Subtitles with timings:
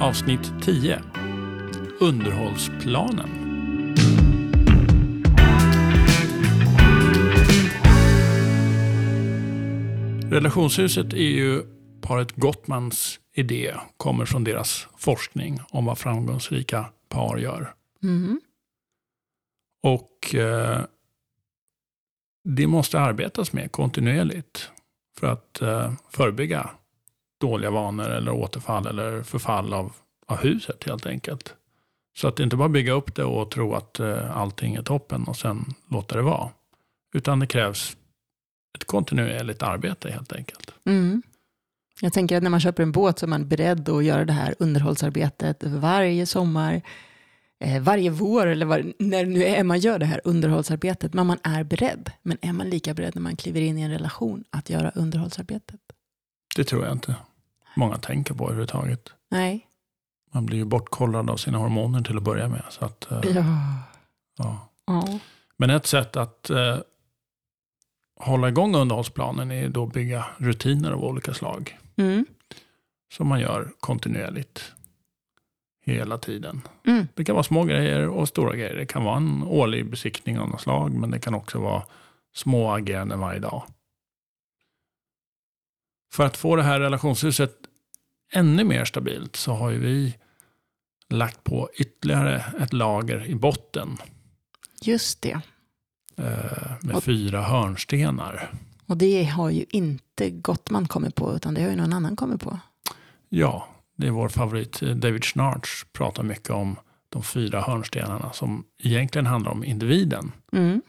[0.00, 1.02] Avsnitt 10.
[2.00, 3.28] Underhållsplanen.
[10.30, 11.62] Relationshuset är ju
[12.00, 17.74] paret Gottmans idé, kommer från deras forskning om vad framgångsrika par gör.
[18.02, 18.40] Mm.
[19.82, 20.84] Och eh,
[22.44, 24.70] det måste arbetas med kontinuerligt
[25.18, 26.70] för att eh, förebygga
[27.40, 29.92] dåliga vanor eller återfall eller förfall av,
[30.26, 31.54] av huset helt enkelt.
[32.16, 35.36] Så att inte bara bygga upp det och tro att eh, allting är toppen och
[35.36, 36.50] sen låta det vara.
[37.14, 37.96] Utan det krävs
[38.78, 40.74] ett kontinuerligt arbete helt enkelt.
[40.86, 41.22] Mm.
[42.00, 44.32] Jag tänker att när man köper en båt så är man beredd att göra det
[44.32, 46.82] här underhållsarbetet varje sommar,
[47.60, 51.14] eh, varje vår eller var, när nu är man gör det här underhållsarbetet.
[51.14, 52.10] Men man är beredd.
[52.22, 55.80] Men är man lika beredd när man kliver in i en relation att göra underhållsarbetet?
[56.56, 57.16] Det tror jag inte
[57.76, 59.12] många tänker på överhuvudtaget.
[59.28, 59.66] Nej.
[60.32, 62.62] Man blir ju bortkollrad av sina hormoner till att börja med.
[62.70, 63.44] Så att, eh, Ja.
[64.38, 64.68] ja.
[64.86, 65.18] ja.
[65.56, 66.78] Men ett sätt att eh,
[68.20, 71.78] hålla igång underhållsplanen är då att bygga rutiner av olika slag.
[71.96, 72.26] Mm.
[73.12, 74.72] Som man gör kontinuerligt.
[75.84, 76.62] Hela tiden.
[76.86, 77.08] Mm.
[77.14, 78.76] Det kan vara små grejer och stora grejer.
[78.76, 80.92] Det kan vara en årlig besiktning av något slag.
[80.92, 81.82] Men det kan också vara
[82.34, 83.62] små ageranden varje dag.
[86.12, 87.59] För att få det här relationshuset
[88.32, 90.14] ännu mer stabilt så har ju vi
[91.08, 93.96] lagt på ytterligare ett lager i botten.
[94.82, 95.40] Just det.
[96.16, 98.52] Eh, med Och- fyra hörnstenar.
[98.86, 102.40] Och det har ju inte Gottman kommit på, utan det har ju någon annan kommit
[102.40, 102.58] på.
[103.28, 104.82] Ja, det är vår favorit.
[104.82, 106.76] Eh, David Schnarch pratar mycket om
[107.08, 110.32] de fyra hörnstenarna som egentligen handlar om individen.
[110.52, 110.82] Mm.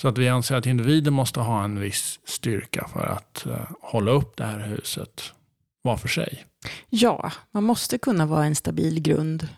[0.00, 4.10] Så att vi anser att individen måste ha en viss styrka för att eh, hålla
[4.10, 5.32] upp det här huset
[5.82, 6.44] var för sig.
[6.88, 9.48] Ja, man måste kunna vara en stabil grund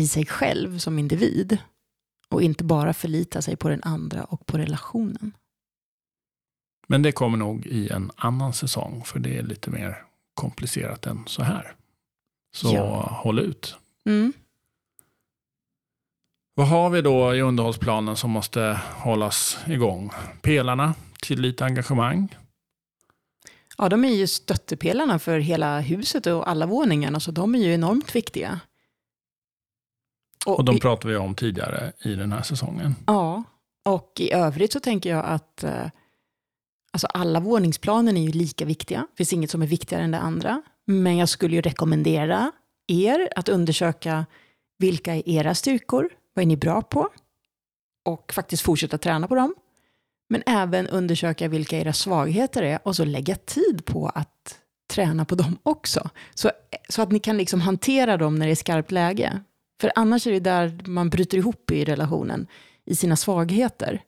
[0.00, 1.58] i sig själv som individ.
[2.28, 5.32] Och inte bara förlita sig på den andra och på relationen.
[6.88, 10.02] Men det kommer nog i en annan säsong för det är lite mer
[10.34, 11.74] komplicerat än så här.
[12.56, 13.08] Så Ja.
[13.22, 13.76] håll ut.
[14.04, 14.32] Mm.
[16.54, 20.10] Vad har vi då i underhållsplanen som måste hållas igång?
[20.42, 22.36] Pelarna, tillit engagemang.
[23.78, 27.74] Ja, de är ju stöttepelarna för hela huset och alla våningarna, så de är ju
[27.74, 28.60] enormt viktiga.
[30.46, 32.94] Och de i- pratade vi om tidigare i den här säsongen.
[33.06, 33.42] Ja,
[33.84, 35.90] och i övrigt så tänker jag att eh,
[36.92, 39.00] alltså alla våningsplanen är ju lika viktiga.
[39.10, 40.62] Det finns inget som är viktigare än det andra.
[40.84, 42.52] Men jag skulle ju rekommendera
[42.86, 44.26] er att undersöka
[44.78, 47.08] vilka är era styrkor, vad är ni bra på?
[48.04, 49.54] Och faktiskt fortsätta träna på dem.
[50.28, 54.58] Men även undersöka vilka era svagheter är och så lägga tid på att
[54.90, 56.10] träna på dem också.
[56.34, 56.50] Så,
[56.88, 59.40] så att ni kan liksom hantera dem när det är skarpt läge.
[59.80, 62.46] För annars är det där man bryter ihop i relationen
[62.84, 64.02] i sina svagheter.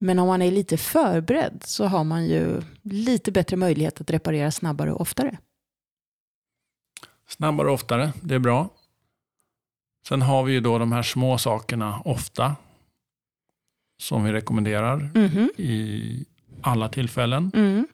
[0.00, 4.50] Men om man är lite förberedd så har man ju lite bättre möjlighet att reparera
[4.50, 5.38] snabbare och oftare.
[7.28, 8.68] Snabbare och oftare, det är bra.
[10.08, 12.56] Sen har vi ju då de här små sakerna ofta.
[14.02, 15.50] Som vi rekommenderar Mhm.
[15.56, 16.24] i
[16.62, 17.50] alla tillfällen.
[17.54, 17.86] Mm.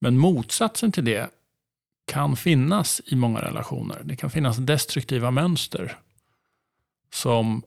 [0.00, 1.30] Men motsatsen till det
[2.06, 4.00] kan finnas i många relationer.
[4.04, 5.98] Det kan finnas destruktiva mönster
[7.12, 7.62] som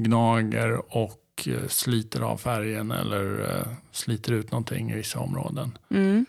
[0.00, 5.78] gnager och eh, sliter av färgen eller eh, sliter ut någonting i vissa områden.
[5.90, 6.26] Mm.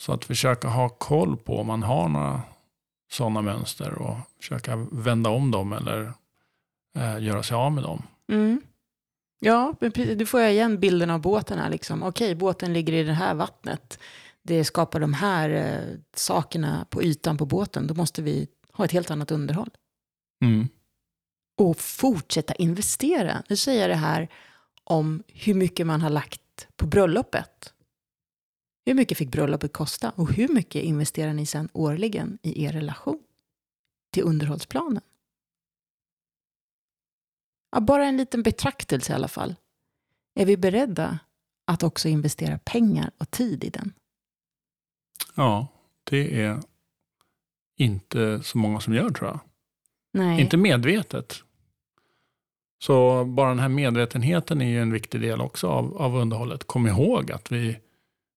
[0.00, 2.42] Så att försöka ha koll på om man har några
[3.12, 6.12] sådana mönster och försöka vända om dem eller
[6.98, 8.02] eh, göra sig av med dem.
[8.32, 8.60] Mm.
[9.44, 11.70] Ja, men precis, du får jag igen bilden av båten här.
[11.70, 12.02] Liksom.
[12.02, 13.98] Okej, båten ligger i det här vattnet.
[14.42, 17.86] Det skapar de här eh, sakerna på ytan på båten.
[17.86, 19.70] Då måste vi ha ett helt annat underhåll.
[20.44, 20.68] Mm.
[21.58, 23.42] Och fortsätta investera.
[23.48, 24.28] Nu säger jag det här
[24.84, 27.74] om hur mycket man har lagt på bröllopet.
[28.86, 30.10] Hur mycket fick bröllopet kosta?
[30.10, 33.18] Och hur mycket investerar ni sen årligen i er relation?
[34.12, 35.02] Till underhållsplanen.
[37.72, 39.54] Ja, bara en liten betraktelse i alla fall.
[40.34, 41.18] Är vi beredda
[41.64, 43.92] att också investera pengar och tid i den?
[45.34, 45.66] Ja,
[46.04, 46.60] det är
[47.76, 49.40] inte så många som gör tror jag.
[50.12, 50.40] Nej.
[50.40, 51.42] Inte medvetet.
[52.82, 56.64] Så bara den här medvetenheten är ju en viktig del också av, av underhållet.
[56.64, 57.78] Kom ihåg att vi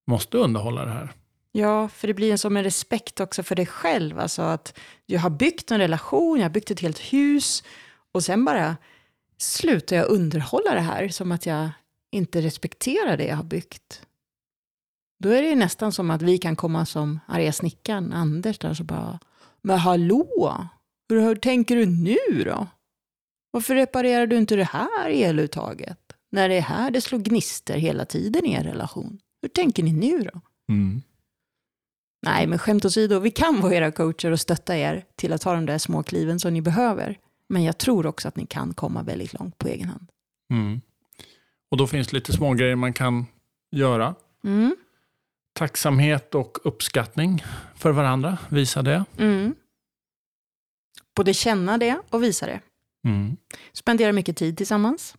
[0.08, 1.14] måste underhålla det här.
[1.52, 4.20] Ja, för det blir en som en respekt också för dig själv.
[4.20, 7.64] Alltså att jag har byggt en relation, jag har byggt ett helt hus
[8.12, 8.78] och sen bara
[9.38, 11.70] slutar jag underhålla det här som att jag
[12.12, 14.02] inte respekterar det jag har byggt.
[15.20, 18.84] Då är det nästan som att vi kan komma som arga snickaren, Anders, där så
[18.84, 19.20] bara,
[19.62, 20.68] men hallå,
[21.10, 22.68] Hur, hur tänker du nu då?
[23.52, 26.00] Varför reparerar du inte det här eluttaget?
[26.32, 29.20] När det är här det slår gnister hela tiden i er relation.
[29.42, 30.42] Hur tänker ni nu då?
[30.70, 31.02] Mm.
[32.26, 35.54] Nej, men skämt åsido, vi kan vara era coacher och stötta er till att ta
[35.54, 37.20] de där små kliven som ni behöver.
[37.50, 40.10] Men jag tror också att ni kan komma väldigt långt på egen hand.
[40.52, 40.82] Mm.
[41.72, 43.26] Och då finns det lite små grejer man kan
[43.72, 44.16] göra.
[44.44, 44.76] Mm.
[45.54, 47.44] Tacksamhet och uppskattning
[47.76, 49.06] för varandra, visa det.
[49.18, 49.56] Mm.
[51.16, 52.62] Både känna det och visa det.
[53.06, 53.38] Mm.
[53.74, 55.16] Spendera mycket tid tillsammans.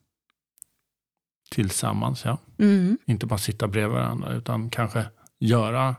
[1.51, 2.39] Tillsammans, ja.
[2.59, 2.99] Mm.
[3.07, 5.05] Inte bara sitta bredvid varandra, utan kanske
[5.39, 5.97] göra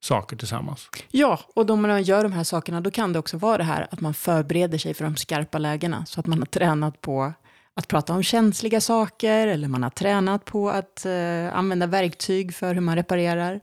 [0.00, 0.90] saker tillsammans.
[1.10, 3.86] Ja, och då man gör de här sakerna, då kan det också vara det här
[3.90, 6.06] att man förbereder sig för de skarpa lägena.
[6.06, 7.32] Så att man har tränat på
[7.74, 12.74] att prata om känsliga saker, eller man har tränat på att eh, använda verktyg för
[12.74, 13.60] hur man reparerar.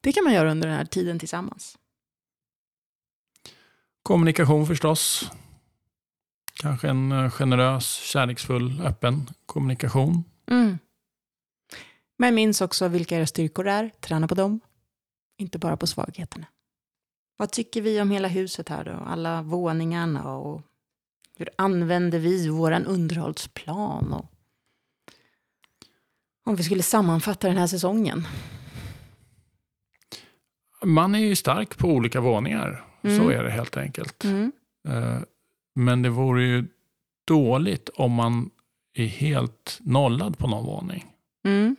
[0.00, 1.78] Det kan man göra under den här tiden tillsammans.
[4.02, 5.30] Kommunikation förstås.
[6.54, 10.24] Kanske en eh, generös, kärleksfull, öppen kommunikation.
[10.50, 10.78] Mm.
[12.18, 14.60] Men minns också vilka era styrkor är, träna på dem.
[15.38, 16.46] Inte bara på svagheterna.
[17.36, 18.90] Vad tycker vi om hela huset här då?
[19.06, 20.62] Alla våningarna och
[21.36, 24.12] hur använder vi våran underhållsplan?
[24.12, 24.26] Och
[26.44, 28.26] om vi skulle sammanfatta den här säsongen.
[30.84, 32.84] Man är ju stark på olika våningar.
[33.02, 33.30] Så Mm.
[33.30, 34.24] är det helt enkelt.
[34.24, 34.52] Mm.
[34.88, 35.18] Eh,
[35.74, 36.64] Men det vore ju
[37.26, 38.50] dåligt om man
[38.94, 41.06] är helt nollad på någon våning.
[41.44, 41.76] Mm.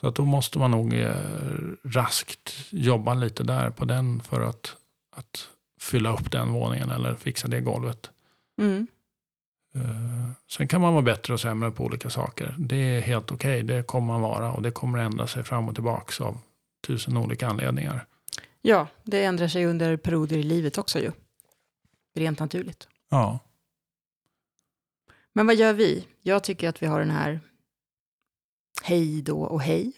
[0.00, 1.14] Så att då måste man nog eh,
[1.84, 4.76] raskt jobba lite där på den för att,
[5.16, 5.48] att
[5.80, 8.10] fylla upp den våningen eller fixa det golvet.
[8.58, 8.86] Mm.
[9.74, 12.54] Eh, Sen kan man vara bättre och sämre på olika saker.
[12.58, 15.74] Det är helt okej, det kommer man vara och det kommer ändra sig fram och
[15.74, 16.38] tillbaka av
[16.86, 18.06] tusen olika anledningar.
[18.62, 21.12] Ja, det ändrar sig under perioder i livet också ju.
[22.14, 22.88] Rent naturligt.
[23.08, 23.38] Ja,
[25.32, 26.06] Men vad gör vi?
[26.22, 27.40] Jag tycker att vi har den här
[28.86, 29.92] hej då och hej.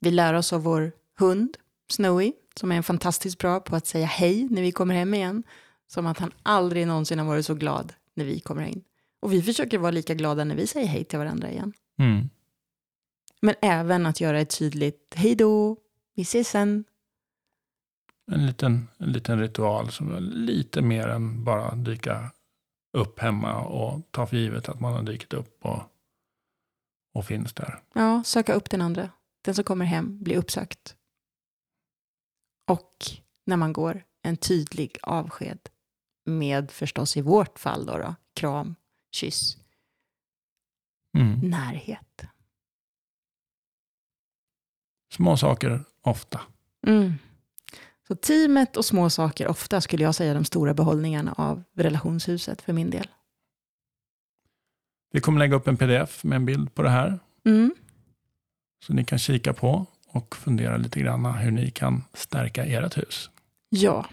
[0.00, 1.56] Vi lär oss av vår hund,
[1.90, 5.42] Snowy, som är fantastiskt bra på att säga hej när vi kommer hem igen.
[5.86, 8.84] Som att han aldrig någonsin har varit så glad när vi kommer in.
[9.20, 11.72] Och vi försöker vara lika glada när vi säger hej till varandra igen.
[11.98, 12.30] mm.
[13.40, 15.76] Men även att göra ett tydligt hej då,
[16.14, 16.84] vi ses sen.
[18.32, 22.30] en, liten, en liten ritual som är lite mer än bara dyka
[22.92, 25.82] upp hemma och ta för givet att man har dykt upp och,
[27.12, 27.82] och finns där.
[27.94, 29.10] Ja, söka upp den andra.
[29.44, 30.96] Den som kommer hem blir uppsökt.
[32.70, 32.96] Och
[33.46, 35.58] när man går, en tydlig avsked.
[36.24, 38.74] Med förstås i vårt fall då, då kram,
[39.12, 39.56] kyss,
[41.18, 41.50] Mm.
[41.50, 42.22] närhet.
[45.12, 46.40] Små saker ofta.
[46.86, 47.12] Mm.
[48.08, 52.72] Så teamet och små saker ofta skulle jag säga de stora behållningarna av relationshuset för
[52.72, 53.08] min del.
[55.12, 57.18] Vi kommer lägga upp en pdf med en bild på det här.
[57.44, 57.74] Mm.
[58.86, 63.30] Så ni kan kika på och fundera lite grann hur ni kan stärka ert hus.
[63.68, 64.06] Ja.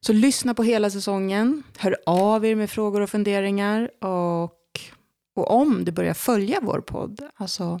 [0.00, 1.62] Så lyssna på hela säsongen.
[1.78, 4.04] Hör av er med frågor och funderingar.
[4.04, 4.80] Och,
[5.36, 7.80] och om du börjar följa vår podd, alltså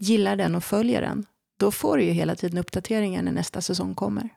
[0.00, 1.26] gillar den och följer den,
[1.58, 4.28] då får du ju hela tiden uppdateringar när nästa säsong kommer.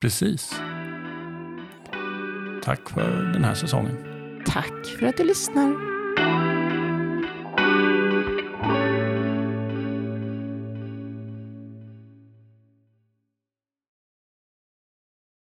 [0.00, 0.50] Precis.
[2.62, 3.96] Tack för den här säsongen.
[4.46, 5.97] Tack för att du lyssnar.
[6.18, 6.47] thank you